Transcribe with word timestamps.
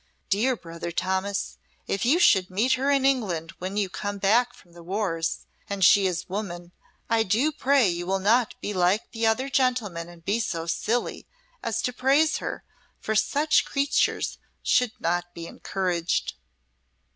Dere 0.31 0.55
brother 0.55 0.91
Thomas, 0.91 1.59
if 1.85 2.05
you 2.05 2.17
should 2.17 2.49
meet 2.49 2.73
her 2.73 2.89
in 2.89 3.05
England 3.05 3.53
when 3.59 3.77
you 3.77 3.87
come 3.87 4.17
back 4.17 4.51
from 4.55 4.71
the 4.71 4.81
wars, 4.81 5.45
and 5.69 5.85
she 5.85 6.07
is 6.07 6.23
a 6.23 6.27
woman, 6.27 6.71
I 7.07 7.21
do 7.21 7.51
pray 7.51 7.87
you 7.87 8.07
will 8.07 8.17
not 8.17 8.59
be 8.61 8.73
like 8.73 9.11
the 9.11 9.27
other 9.27 9.47
gentlemen 9.47 10.09
and 10.09 10.25
be 10.25 10.39
so 10.39 10.65
silly 10.65 11.27
as 11.61 11.83
to 11.83 11.93
praise 11.93 12.37
her, 12.37 12.63
for 12.99 13.15
such 13.15 13.63
creatures 13.63 14.39
should 14.63 14.93
not 14.99 15.35
be 15.35 15.45
encorragd." 15.47 16.33